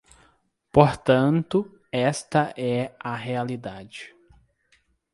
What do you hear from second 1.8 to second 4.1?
esta é a realidade.